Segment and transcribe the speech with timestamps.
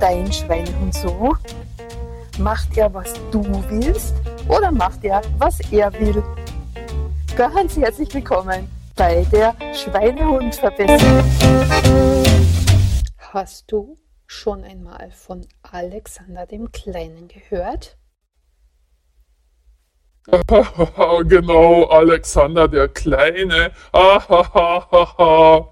[0.00, 1.36] dein Schweinehund so?
[2.38, 4.14] Macht er, was du willst
[4.48, 6.22] oder macht er, was er will?
[7.36, 11.24] Ganz herzlich willkommen bei der Schweinehund-Verbesserung.
[13.18, 17.96] Hast du schon einmal von Alexander dem Kleinen gehört?
[21.28, 23.72] genau, Alexander der Kleine.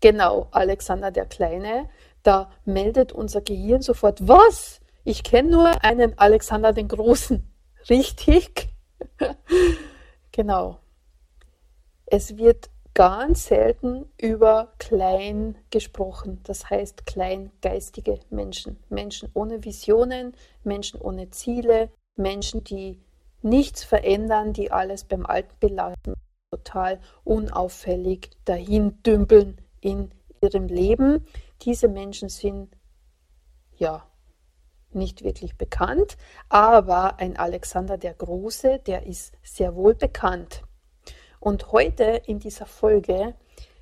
[0.00, 1.88] genau, Alexander der Kleine.
[2.22, 4.80] Da meldet unser Gehirn sofort, was?
[5.04, 7.46] Ich kenne nur einen Alexander den Großen.
[7.90, 8.68] Richtig?
[10.32, 10.78] genau.
[12.06, 21.00] Es wird ganz selten über klein gesprochen, das heißt kleingeistige Menschen, Menschen ohne Visionen, Menschen
[21.00, 23.00] ohne Ziele, Menschen, die
[23.40, 26.14] nichts verändern, die alles beim Alten belassen,
[26.50, 30.10] total unauffällig dahin dümpeln in
[30.42, 31.26] ihrem Leben.
[31.62, 32.76] Diese Menschen sind
[33.76, 34.06] ja
[34.90, 36.16] nicht wirklich bekannt,
[36.48, 40.62] aber ein Alexander der Große, der ist sehr wohl bekannt.
[41.40, 43.34] Und heute in dieser Folge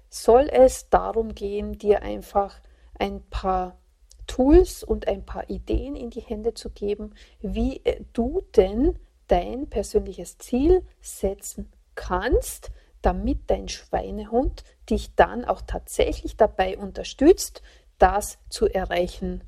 [0.09, 2.61] soll es darum gehen, dir einfach
[2.99, 3.79] ein paar
[4.27, 10.39] Tools und ein paar Ideen in die Hände zu geben, wie du denn dein persönliches
[10.39, 12.71] Ziel setzen kannst,
[13.03, 17.63] damit dein Schweinehund dich dann auch tatsächlich dabei unterstützt,
[17.99, 19.43] das zu erreichen.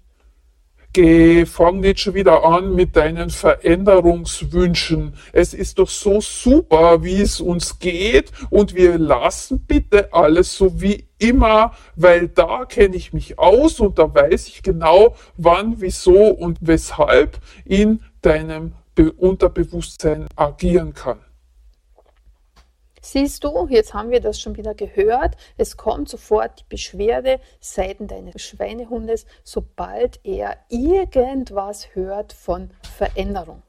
[0.94, 5.14] Geh, fang nicht schon wieder an mit deinen Veränderungswünschen.
[5.32, 10.82] Es ist doch so super, wie es uns geht und wir lassen bitte alles so
[10.82, 16.26] wie immer, weil da kenne ich mich aus und da weiß ich genau, wann, wieso
[16.28, 18.74] und weshalb in deinem
[19.16, 21.20] Unterbewusstsein agieren kann.
[23.04, 25.36] Siehst du, jetzt haben wir das schon wieder gehört.
[25.56, 33.62] Es kommt sofort die Beschwerde seitens deines Schweinehundes, sobald er irgendwas hört von Veränderung.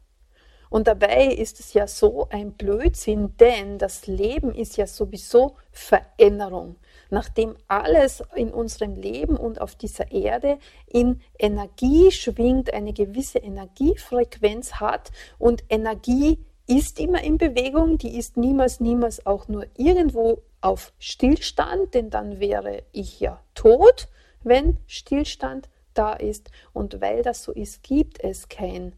[0.70, 6.78] Und dabei ist es ja so ein Blödsinn, denn das Leben ist ja sowieso Veränderung.
[7.10, 10.58] Nachdem alles in unserem Leben und auf dieser Erde
[10.88, 18.38] in Energie schwingt, eine gewisse Energiefrequenz hat und Energie ist immer in Bewegung, die ist
[18.38, 24.08] niemals, niemals auch nur irgendwo auf Stillstand, denn dann wäre ich ja tot,
[24.44, 26.52] wenn Stillstand da ist.
[26.72, 28.94] Und weil das so ist, gibt es kein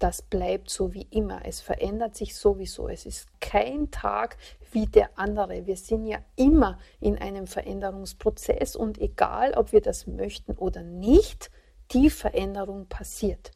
[0.00, 1.42] das bleibt so wie immer.
[1.44, 2.88] Es verändert sich sowieso.
[2.88, 4.38] Es ist kein Tag
[4.72, 5.66] wie der andere.
[5.66, 11.50] Wir sind ja immer in einem Veränderungsprozess und egal, ob wir das möchten oder nicht,
[11.92, 13.50] die Veränderung passiert.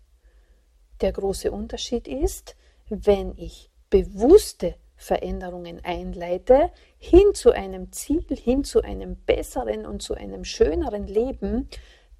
[1.00, 2.56] Der große Unterschied ist,
[2.88, 10.14] wenn ich bewusste Veränderungen einleite, hin zu einem Ziel, hin zu einem besseren und zu
[10.14, 11.68] einem schöneren Leben,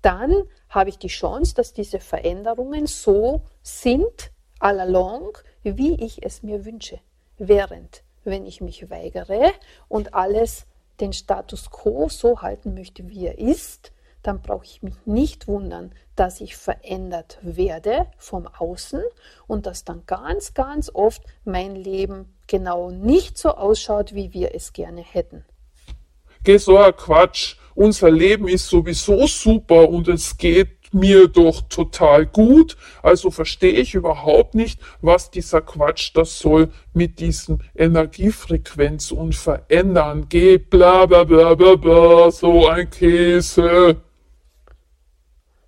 [0.03, 6.43] dann habe ich die Chance, dass diese Veränderungen so sind, all along, wie ich es
[6.43, 7.01] mir wünsche.
[7.39, 9.53] Während, wenn ich mich weigere
[9.89, 10.67] und alles
[11.01, 13.93] den Status quo so halten möchte, wie er ist,
[14.25, 19.03] dann brauche ich mich nicht wundern, dass ich verändert werde vom Außen
[19.47, 24.73] und dass dann ganz, ganz oft mein Leben genau nicht so ausschaut, wie wir es
[24.73, 25.45] gerne hätten.
[26.43, 32.25] Geh so ein Quatsch unser Leben ist sowieso super und es geht mir doch total
[32.25, 32.77] gut.
[33.03, 40.27] Also verstehe ich überhaupt nicht, was dieser Quatsch das soll mit diesem Energiefrequenz und verändern.
[40.29, 43.97] Geh bla bla bla bla bla, so ein Käse.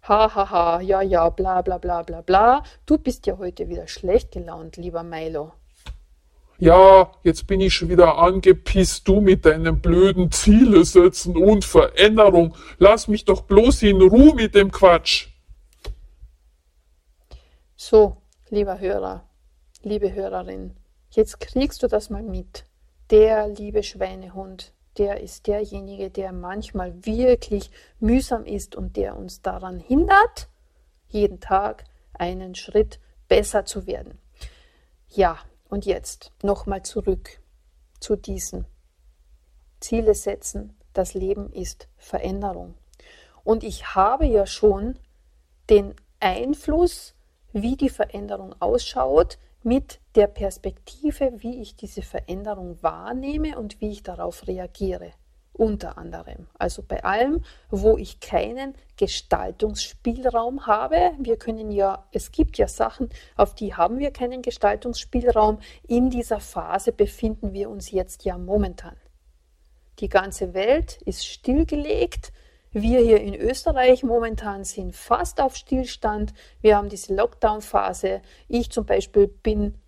[0.09, 2.63] Ha ha ha, ja ja, bla bla bla bla bla.
[2.87, 5.53] Du bist ja heute wieder schlecht gelaunt, lieber Milo.
[6.59, 12.55] Ja, jetzt bin ich schon wieder angepisst, du mit deinen blöden Ziele setzen und Veränderung.
[12.79, 15.27] Lass mich doch bloß in Ruhe mit dem Quatsch.
[17.75, 18.17] So,
[18.49, 19.29] lieber Hörer,
[19.83, 20.77] liebe Hörerin,
[21.11, 22.65] jetzt kriegst du das mal mit.
[23.11, 29.79] Der liebe Schweinehund, der ist derjenige, der manchmal wirklich mühsam ist und der uns daran
[29.79, 30.49] hindert,
[31.09, 31.85] jeden Tag
[32.15, 34.19] einen Schritt besser zu werden.
[35.09, 35.39] Ja,
[35.69, 37.41] und jetzt nochmal zurück
[38.01, 38.67] zu diesen
[39.81, 40.77] Ziele setzen.
[40.93, 42.75] Das Leben ist Veränderung.
[43.45, 44.99] Und ich habe ja schon
[45.69, 47.15] den Einfluss,
[47.53, 54.05] wie die Veränderung ausschaut, mit der Perspektive, wie ich diese Veränderung wahrnehme und wie ich
[54.05, 55.11] darauf reagiere
[55.53, 56.47] unter anderem.
[56.59, 61.13] Also bei allem, wo ich keinen Gestaltungsspielraum habe.
[61.19, 65.59] Wir können ja, es gibt ja Sachen, auf die haben wir keinen Gestaltungsspielraum.
[65.89, 68.97] In dieser Phase befinden wir uns jetzt ja momentan.
[69.99, 72.33] Die ganze Welt ist stillgelegt.
[72.79, 76.35] Wir hier in Österreich momentan sind fast auf Stillstand.
[76.61, 78.21] Wir haben diese Lockdown-Phase.
[78.49, 79.79] Ich zum Beispiel bin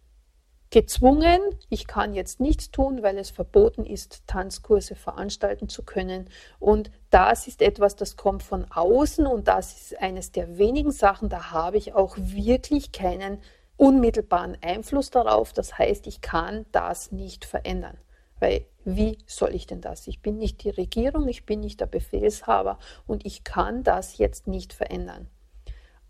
[0.70, 1.38] gezwungen,
[1.69, 6.31] ich kann jetzt nichts tun, weil es verboten ist, Tanzkurse veranstalten zu können.
[6.61, 11.29] Und das ist etwas, das kommt von außen und das ist eines der wenigen Sachen,
[11.29, 13.43] da habe ich auch wirklich keinen
[13.76, 15.52] unmittelbaren Einfluss darauf.
[15.52, 17.99] Das heißt, ich kann das nicht verändern.
[18.40, 20.06] Weil wie soll ich denn das?
[20.06, 24.46] Ich bin nicht die Regierung, ich bin nicht der Befehlshaber und ich kann das jetzt
[24.46, 25.29] nicht verändern.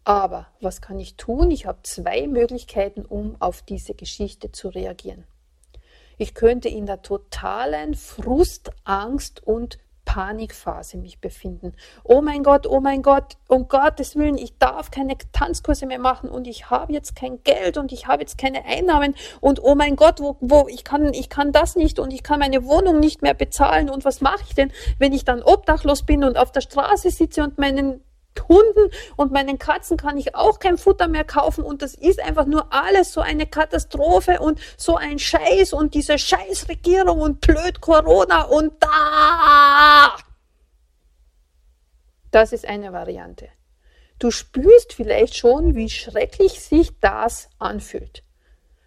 [0.05, 1.51] Aber was kann ich tun?
[1.51, 5.25] Ich habe zwei Möglichkeiten, um auf diese Geschichte zu reagieren.
[6.17, 9.79] Ich könnte in der totalen Frust, Angst und
[10.09, 11.75] Panikphase mich befinden.
[12.03, 16.31] Oh mein Gott, oh mein Gott, um Gottes Willen, ich darf keine Tanzkurse mehr machen
[16.31, 19.97] und ich habe jetzt kein Geld und ich habe jetzt keine Einnahmen und oh mein
[19.97, 23.21] Gott, wo, wo ich kann, ich kann das nicht und ich kann meine Wohnung nicht
[23.21, 26.63] mehr bezahlen und was mache ich denn, wenn ich dann obdachlos bin und auf der
[26.63, 28.01] Straße sitze und meinen
[28.47, 32.45] Hunden und meinen Katzen kann ich auch kein Futter mehr kaufen und das ist einfach
[32.45, 38.43] nur alles so eine Katastrophe und so ein Scheiß und diese Scheißregierung und blöd Corona
[38.43, 40.17] und da.
[42.31, 43.49] Das ist eine Variante.
[44.19, 48.25] Du spürst vielleicht schon, wie schrecklich sich das anfühlt.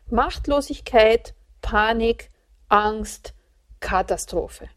[0.08, 2.32] Machtlosigkeit, Panik,
[2.68, 3.34] Angst,
[3.80, 4.70] Katastrophe.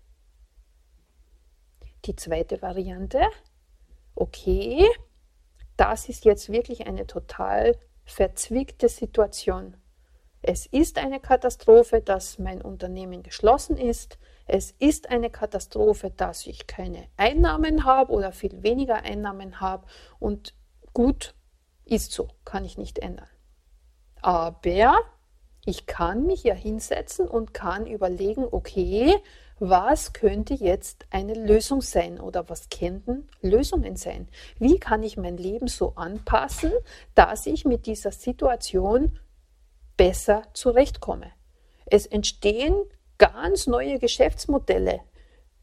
[2.05, 3.21] Die zweite Variante
[4.15, 4.87] okay,
[5.77, 9.77] das ist jetzt wirklich eine total verzwickte Situation.
[10.43, 14.19] Es ist eine Katastrophe, dass mein Unternehmen geschlossen ist.
[14.47, 19.87] Es ist eine Katastrophe, dass ich keine Einnahmen habe oder viel weniger Einnahmen habe.
[20.19, 20.55] Und
[20.93, 21.35] gut,
[21.87, 23.29] ist so, kann ich nicht ändern.
[24.21, 24.99] Aber
[25.67, 29.15] ich kann mich ja hinsetzen und kann überlegen, okay,
[29.59, 34.29] was könnte jetzt eine Lösung sein oder was könnten Lösungen sein?
[34.59, 36.73] Wie kann ich mein Leben so anpassen,
[37.15, 39.19] dass ich mit dieser Situation
[39.97, 41.31] besser zurechtkomme?
[41.87, 42.75] Es entstehen
[43.19, 45.01] ganz neue Geschäftsmodelle.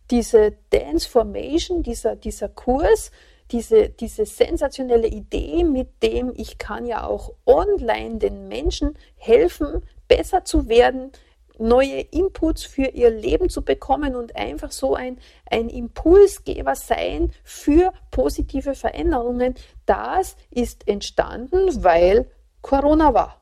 [0.09, 3.11] Diese Dance Formation, dieser, dieser Kurs,
[3.51, 10.45] diese, diese sensationelle Idee, mit dem ich kann ja auch online den Menschen helfen, besser
[10.45, 11.11] zu werden,
[11.57, 15.19] neue Inputs für ihr Leben zu bekommen und einfach so ein,
[15.49, 19.55] ein Impulsgeber sein für positive Veränderungen,
[19.85, 22.29] das ist entstanden, weil
[22.61, 23.41] Corona war.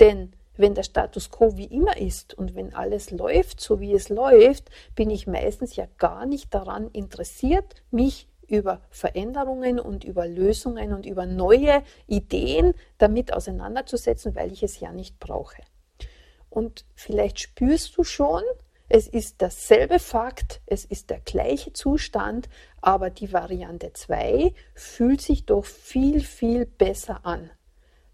[0.00, 4.08] Denn wenn der Status quo wie immer ist und wenn alles läuft, so wie es
[4.08, 10.92] läuft, bin ich meistens ja gar nicht daran interessiert, mich über Veränderungen und über Lösungen
[10.92, 15.62] und über neue Ideen damit auseinanderzusetzen, weil ich es ja nicht brauche.
[16.50, 18.42] Und vielleicht spürst du schon,
[18.90, 22.50] es ist dasselbe Fakt, es ist der gleiche Zustand,
[22.82, 27.50] aber die Variante 2 fühlt sich doch viel, viel besser an.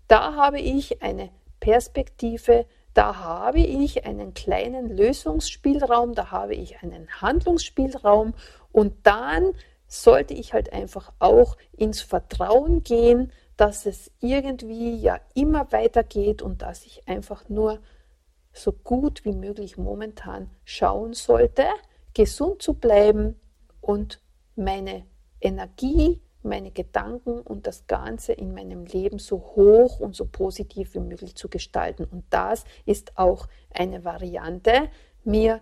[0.06, 7.08] Da habe ich eine Perspektive, da habe ich einen kleinen Lösungsspielraum, da habe ich einen
[7.20, 8.34] Handlungsspielraum
[8.70, 9.52] und dann
[9.88, 16.62] sollte ich halt einfach auch ins Vertrauen gehen, dass es irgendwie ja immer weitergeht und
[16.62, 17.80] dass ich einfach nur
[18.52, 21.64] so gut wie möglich momentan schauen sollte,
[22.14, 23.40] gesund zu bleiben
[23.80, 24.20] und
[24.54, 25.06] meine
[25.40, 31.00] Energie, meine Gedanken und das Ganze in meinem Leben so hoch und so positiv wie
[31.00, 32.04] möglich zu gestalten.
[32.04, 34.90] Und das ist auch eine Variante,
[35.24, 35.60] mir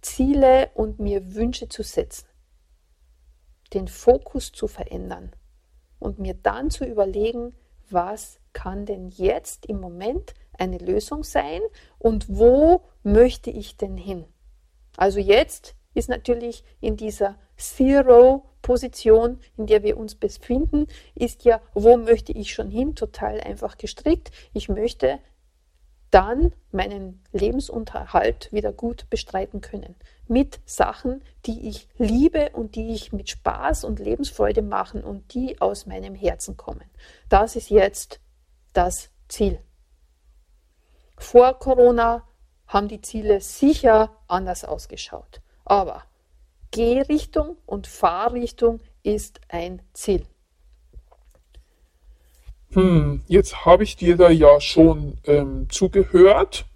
[0.00, 2.26] Ziele und mir Wünsche zu setzen,
[3.74, 5.32] den Fokus zu verändern
[5.98, 7.54] und mir dann zu überlegen,
[7.90, 11.60] was kann denn jetzt im Moment eine Lösung sein
[11.98, 14.24] und wo möchte ich denn hin?
[14.96, 21.96] Also jetzt ist natürlich in dieser Zero-Position, in der wir uns befinden, ist ja, wo
[21.96, 24.30] möchte ich schon hin, total einfach gestrickt.
[24.52, 25.18] Ich möchte
[26.14, 29.96] dann meinen Lebensunterhalt wieder gut bestreiten können.
[30.28, 35.60] Mit Sachen, die ich liebe und die ich mit Spaß und Lebensfreude machen und die
[35.60, 36.88] aus meinem Herzen kommen.
[37.28, 38.20] Das ist jetzt
[38.72, 39.58] das Ziel.
[41.18, 42.22] Vor Corona
[42.68, 45.40] haben die Ziele sicher anders ausgeschaut.
[45.64, 46.04] Aber
[46.70, 50.26] Gehrichtung und Fahrrichtung ist ein Ziel.
[52.74, 56.66] Hm, jetzt habe ich dir da ja schon ähm, zugehört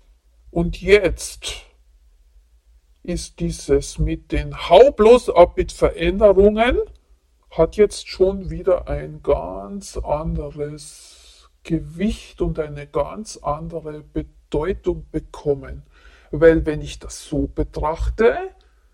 [0.53, 1.67] und jetzt
[3.03, 6.79] ist dieses mit den Hau bloß ab mit Veränderungen
[7.51, 15.83] hat jetzt schon wieder ein ganz anderes Gewicht und eine ganz andere Bedeutung bekommen.
[16.31, 18.37] Weil wenn ich das so betrachte,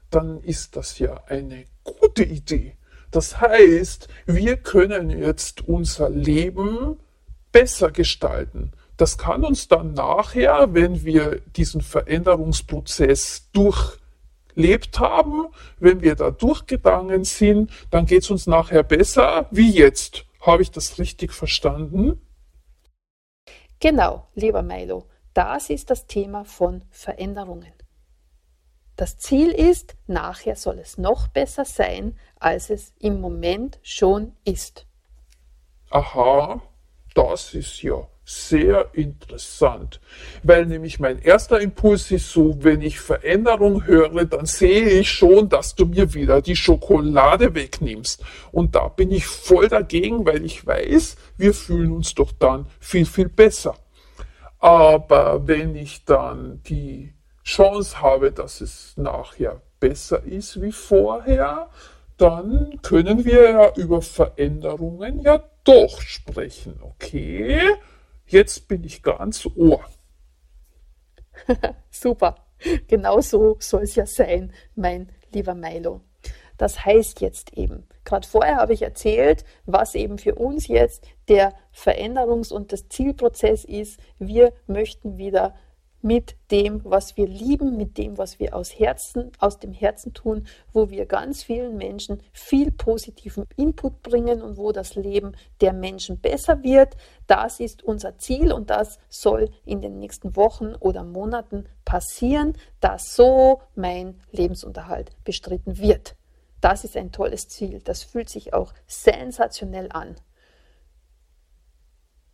[0.09, 2.79] dann ist das ja eine gute Idee.
[3.15, 6.99] Das heißt, wir können jetzt unser Leben
[7.53, 8.73] besser gestalten.
[8.97, 15.47] Das kann uns dann nachher, wenn wir diesen Veränderungsprozess durchlebt haben,
[15.79, 20.27] wenn wir da durchgegangen sind, dann geht es uns nachher besser wie jetzt.
[20.41, 22.21] Habe ich das richtig verstanden?
[23.79, 27.73] Genau, lieber Milo, das ist das Thema von Veränderungen.
[28.97, 34.87] Das Ziel ist, nachher soll es noch besser sein, als es im Moment schon ist.
[35.91, 36.63] Aha,
[37.15, 40.01] das ist ja sehr interessant,
[40.43, 45.49] weil nämlich mein erster Impuls ist so, wenn ich Veränderung höre, dann sehe ich schon,
[45.49, 48.25] dass du mir wieder die Schokolade wegnimmst.
[48.51, 53.05] Und da bin ich voll dagegen, weil ich weiß, wir fühlen uns doch dann viel,
[53.05, 53.75] viel besser.
[54.59, 57.14] Aber wenn ich dann die
[57.45, 61.69] Chance habe, dass es nachher besser ist wie vorher,
[62.17, 67.61] dann können wir ja über Veränderungen ja doch sprechen, okay?
[68.27, 69.85] Jetzt bin ich ganz Ohr.
[71.91, 72.47] Super,
[72.87, 76.01] genau so soll es ja sein, mein lieber Milo.
[76.57, 81.53] Das heißt jetzt eben, gerade vorher habe ich erzählt, was eben für uns jetzt der
[81.75, 83.99] Veränderungs- und das Zielprozess ist.
[84.19, 85.55] Wir möchten wieder
[86.05, 90.47] mit dem, was wir lieben, mit dem, was wir aus Herzen, aus dem Herzen tun,
[90.71, 95.33] wo wir ganz vielen Menschen viel positiven Input bringen und wo das Leben
[95.63, 96.95] der Menschen besser wird.
[97.27, 103.17] Das ist unser Ziel und das soll in den nächsten Wochen oder Monaten passieren, dass
[103.17, 106.17] so mein Lebensunterhalt bestritten wird.
[106.61, 107.81] Das ist ein tolles Ziel.
[107.83, 110.17] Das fühlt sich auch sensationell an.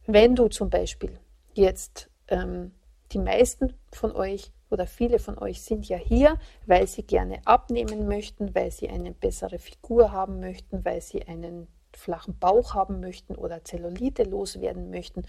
[0.06, 1.16] Wenn du zum Beispiel
[1.54, 2.72] jetzt ähm,
[3.12, 8.06] die meisten von euch oder viele von euch sind ja hier, weil sie gerne abnehmen
[8.06, 13.34] möchten, weil sie eine bessere Figur haben möchten, weil sie einen flachen Bauch haben möchten
[13.34, 15.24] oder Zellulite loswerden möchten.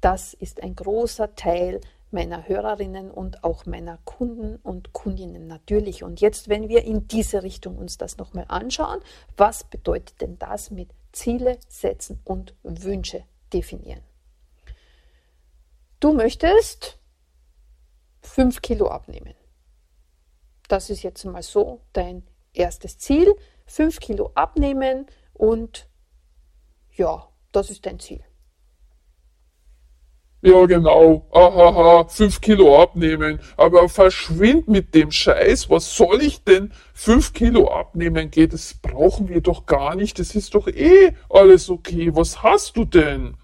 [0.00, 1.80] Das ist ein großer Teil
[2.12, 6.04] meiner Hörerinnen und auch meiner Kunden und Kundinnen natürlich.
[6.04, 9.00] Und jetzt, wenn wir in diese Richtung uns das nochmal anschauen,
[9.36, 14.02] was bedeutet denn das mit Ziele setzen und Wünsche definieren?
[15.98, 16.98] Du möchtest
[18.26, 19.34] 5 Kilo abnehmen.
[20.68, 23.34] Das ist jetzt mal so dein erstes Ziel.
[23.66, 25.88] 5 Kilo abnehmen und
[26.94, 28.22] ja, das ist dein Ziel.
[30.42, 31.26] Ja, genau.
[31.32, 33.40] Ahaha, 5 Kilo abnehmen.
[33.56, 35.70] Aber verschwind mit dem Scheiß.
[35.70, 38.30] Was soll ich denn 5 Kilo abnehmen?
[38.30, 40.18] Geht, das brauchen wir doch gar nicht.
[40.18, 42.14] Das ist doch eh alles okay.
[42.14, 43.36] Was hast du denn?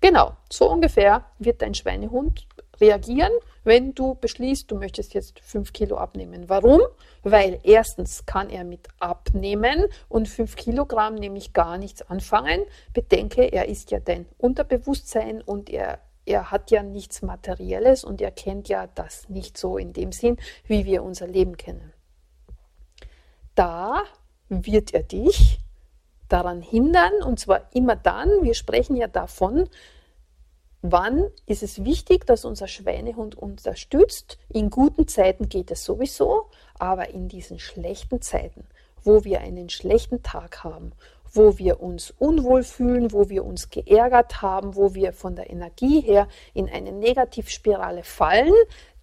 [0.00, 2.46] Genau, so ungefähr wird dein Schweinehund
[2.80, 3.32] reagieren,
[3.64, 6.48] wenn du beschließt, du möchtest jetzt 5 Kilo abnehmen.
[6.48, 6.80] Warum?
[7.22, 12.60] Weil erstens kann er mit abnehmen und 5 Kilogramm nämlich gar nichts anfangen.
[12.94, 18.30] Bedenke, er ist ja dein Unterbewusstsein und er, er hat ja nichts Materielles und er
[18.30, 21.92] kennt ja das nicht so in dem Sinn, wie wir unser Leben kennen.
[23.54, 24.02] Da
[24.48, 25.58] wird er dich
[26.28, 29.68] daran hindern, und zwar immer dann, wir sprechen ja davon,
[30.82, 34.38] Wann ist es wichtig, dass unser Schweinehund unterstützt?
[34.48, 38.64] In guten Zeiten geht es sowieso, aber in diesen schlechten Zeiten,
[39.02, 40.92] wo wir einen schlechten Tag haben,
[41.32, 46.00] wo wir uns unwohl fühlen, wo wir uns geärgert haben, wo wir von der Energie
[46.00, 48.54] her in eine Negativspirale fallen,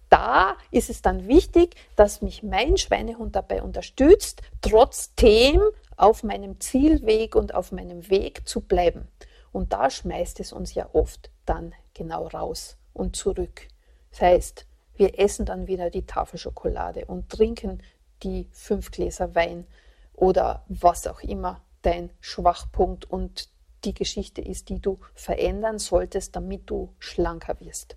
[0.08, 5.60] da ist es dann wichtig, dass mich mein Schweinehund dabei unterstützt, trotzdem
[5.98, 9.08] auf meinem Zielweg und auf meinem Weg zu bleiben.
[9.52, 13.68] Und da schmeißt es uns ja oft dann genau raus und zurück.
[14.10, 17.82] Das heißt, wir essen dann wieder die Tafel Schokolade und trinken
[18.22, 19.66] die fünf Gläser Wein
[20.14, 23.50] oder was auch immer dein Schwachpunkt und
[23.84, 27.96] die Geschichte ist, die du verändern solltest, damit du schlanker wirst.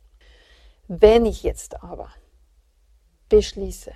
[0.87, 2.09] Wenn ich jetzt aber
[3.29, 3.93] beschließe,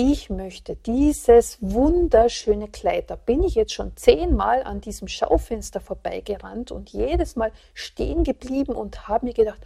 [0.00, 3.10] ich möchte dieses wunderschöne Kleid.
[3.10, 8.76] Da bin ich jetzt schon zehnmal an diesem Schaufenster vorbeigerannt und jedes Mal stehen geblieben
[8.76, 9.58] und habe mir gedacht,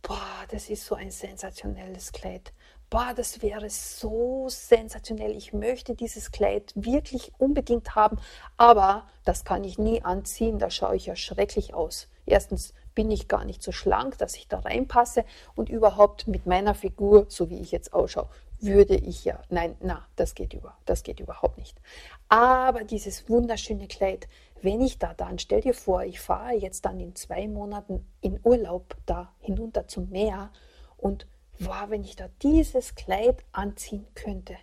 [0.00, 2.52] boah, das ist so ein sensationelles Kleid.
[2.88, 5.36] Boah, das wäre so sensationell.
[5.36, 8.18] Ich möchte dieses Kleid wirklich unbedingt haben,
[8.56, 10.60] aber das kann ich nie anziehen.
[10.60, 12.06] Da schaue ich ja schrecklich aus.
[12.26, 15.24] Erstens bin ich gar nicht so schlank, dass ich da reinpasse
[15.56, 18.28] und überhaupt mit meiner Figur, so wie ich jetzt ausschaue,
[18.60, 21.80] würde ich ja, nein, na, das geht über, das geht überhaupt nicht.
[22.28, 24.28] Aber dieses wunderschöne Kleid,
[24.62, 28.40] wenn ich da dann, stell dir vor, ich fahre jetzt dann in zwei Monaten in
[28.42, 30.50] Urlaub da hinunter zum Meer
[30.96, 31.26] und
[31.58, 34.56] wow, wenn ich da dieses Kleid anziehen könnte,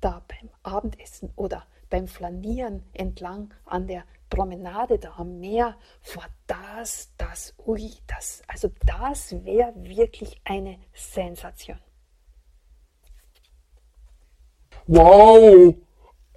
[0.00, 7.12] da beim Abendessen oder beim Flanieren entlang an der Promenade da am Meer, vor das,
[7.16, 11.78] das, ui, das, also das wäre wirklich eine Sensation.
[14.86, 15.74] Wow!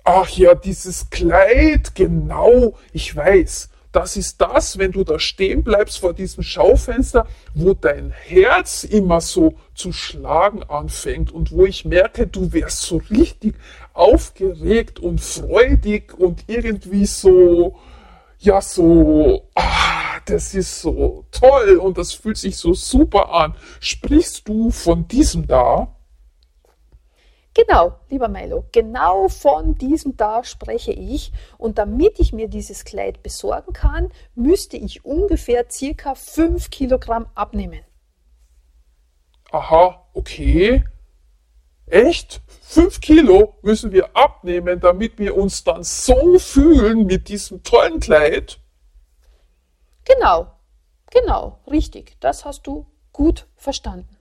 [0.04, 3.70] Ach ja, dieses Kleid, genau, ich weiß.
[3.92, 9.20] Das ist das, wenn du da stehen bleibst vor diesem Schaufenster, wo dein Herz immer
[9.20, 13.56] so zu schlagen anfängt und wo ich merke, du wärst so richtig
[13.94, 17.78] aufgeregt und freudig und irgendwie so,
[18.38, 23.56] ja, so, ah, das ist so toll und das fühlt sich so super an.
[23.80, 25.96] Sprichst du von diesem da?
[27.68, 31.34] Genau, lieber Milo, genau von diesem da spreche ich.
[31.58, 37.82] Und damit ich mir dieses Kleid besorgen kann, müsste ich ungefähr circa 5 Kilogramm abnehmen.
[39.52, 40.86] Aha, okay.
[41.88, 42.42] Echt?
[42.62, 48.60] 5 Kilo müssen wir abnehmen, damit wir uns dann so fühlen mit diesem tollen Kleid?
[50.06, 50.48] Genau,
[51.12, 52.16] genau, richtig.
[52.22, 54.16] Das hast du gut verstanden.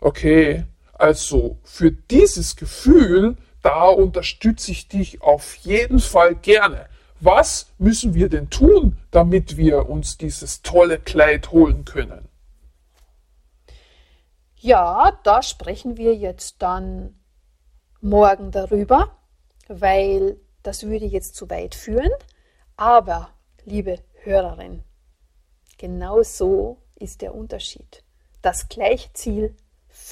[0.00, 0.64] Okay,
[1.02, 6.88] also für dieses Gefühl, da unterstütze ich dich auf jeden Fall gerne.
[7.18, 12.28] Was müssen wir denn tun, damit wir uns dieses tolle Kleid holen können?
[14.54, 17.18] Ja, da sprechen wir jetzt dann
[18.00, 19.16] morgen darüber,
[19.66, 22.12] weil das würde jetzt zu weit führen.
[22.76, 23.30] Aber,
[23.64, 24.84] liebe Hörerin,
[25.78, 28.04] genau so ist der Unterschied.
[28.40, 29.56] Das gleiche Ziel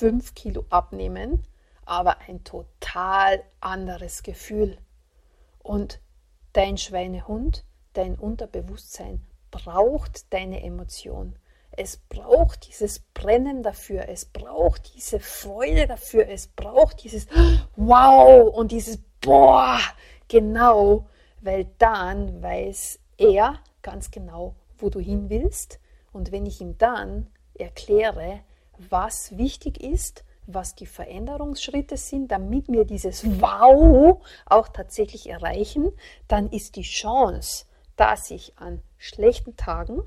[0.00, 1.44] 5 Kilo abnehmen,
[1.84, 4.78] aber ein total anderes Gefühl.
[5.58, 6.00] Und
[6.54, 11.36] dein Schweinehund, dein Unterbewusstsein braucht deine Emotion.
[11.72, 17.26] Es braucht dieses Brennen dafür, es braucht diese Freude dafür, es braucht dieses
[17.76, 19.80] Wow und dieses Boah,
[20.28, 21.10] genau,
[21.42, 25.78] weil dann weiß er ganz genau, wo du hin willst.
[26.10, 28.40] Und wenn ich ihm dann erkläre,
[28.88, 35.92] was wichtig ist, was die Veränderungsschritte sind, damit wir dieses Wow auch tatsächlich erreichen,
[36.28, 37.66] dann ist die Chance,
[37.96, 40.02] dass ich an schlechten Tagen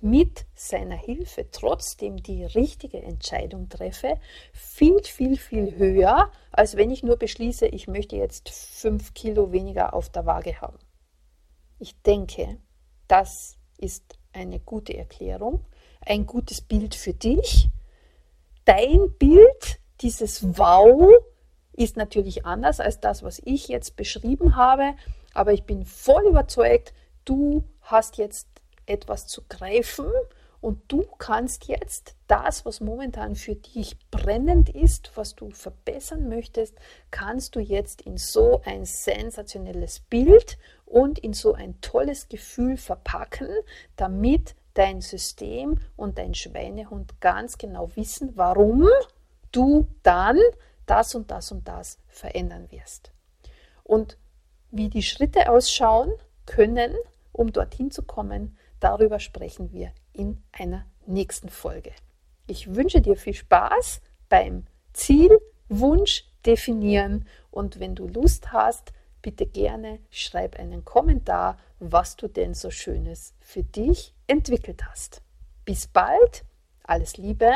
[0.00, 4.18] mit seiner Hilfe trotzdem die richtige Entscheidung treffe,
[4.52, 9.94] viel, viel, viel höher, als wenn ich nur beschließe, ich möchte jetzt fünf Kilo weniger
[9.94, 10.78] auf der Waage haben.
[11.80, 12.58] Ich denke,
[13.08, 15.64] das ist eine gute Erklärung
[16.04, 17.68] ein gutes Bild für dich.
[18.64, 21.12] Dein Bild, dieses Wow,
[21.72, 24.94] ist natürlich anders als das, was ich jetzt beschrieben habe,
[25.32, 26.92] aber ich bin voll überzeugt,
[27.24, 28.48] du hast jetzt
[28.86, 30.06] etwas zu greifen
[30.60, 36.74] und du kannst jetzt das, was momentan für dich brennend ist, was du verbessern möchtest,
[37.12, 43.48] kannst du jetzt in so ein sensationelles Bild und in so ein tolles Gefühl verpacken,
[43.94, 48.86] damit dein System und dein Schweinehund ganz genau wissen, warum
[49.50, 50.38] du dann
[50.86, 53.12] das und das und das verändern wirst.
[53.82, 54.18] Und
[54.70, 56.12] wie die Schritte ausschauen
[56.46, 56.94] können,
[57.32, 61.92] um dorthin zu kommen, darüber sprechen wir in einer nächsten Folge.
[62.46, 65.38] Ich wünsche dir viel Spaß beim Ziel,
[65.68, 72.54] Wunsch definieren und wenn du Lust hast, bitte gerne schreib einen Kommentar, was du denn
[72.54, 75.22] so Schönes für dich entwickelt hast.
[75.64, 76.44] Bis bald,
[76.82, 77.50] alles Liebe.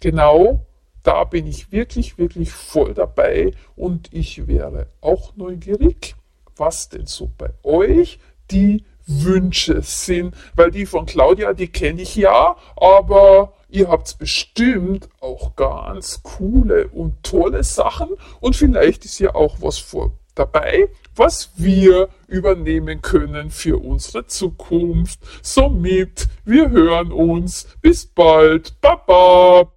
[0.00, 0.66] Genau,
[1.02, 6.14] da bin ich wirklich, wirklich voll dabei und ich wäre auch neugierig,
[6.56, 8.18] was denn so bei euch
[8.50, 15.08] die Wünsche sind, weil die von Claudia, die kenne ich ja, aber ihr habt bestimmt
[15.20, 21.50] auch ganz coole und tolle Sachen und vielleicht ist ja auch was vor dabei, was
[21.56, 25.20] wir übernehmen können für unsere Zukunft.
[25.42, 27.66] Somit, wir hören uns.
[27.82, 28.80] Bis bald.
[28.80, 29.70] Baba.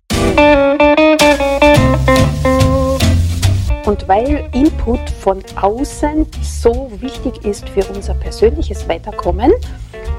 [3.86, 9.52] Und weil Input von außen so wichtig ist für unser persönliches Weiterkommen,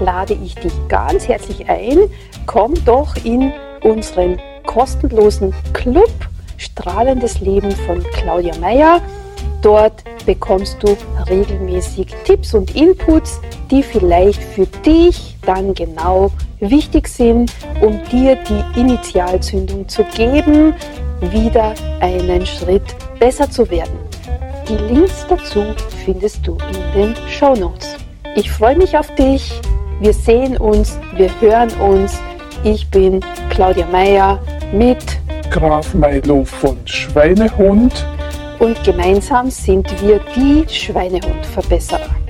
[0.01, 2.11] lade ich dich ganz herzlich ein.
[2.47, 6.11] Komm doch in unseren kostenlosen Club
[6.57, 9.01] Strahlendes Leben von Claudia Meyer.
[9.65, 10.95] Dort bekommst du
[11.27, 17.51] regelmäßig Tipps und Inputs, die vielleicht für dich dann genau wichtig sind,
[17.81, 20.75] um dir die Initialzündung zu geben,
[21.21, 23.99] wieder einen Schritt besser zu werden.
[24.69, 25.65] Die Links dazu
[26.05, 26.59] findest du
[26.95, 27.97] in den Show Notes.
[28.37, 29.63] Ich freue mich auf dich.
[29.99, 32.21] Wir sehen uns, wir hören uns.
[32.65, 34.39] Ich bin Claudia Meyer
[34.75, 34.99] mit
[35.51, 38.05] Graf Milo von Schweinehund
[38.59, 42.24] und gemeinsam sind wir die Schweinehundverbesserer.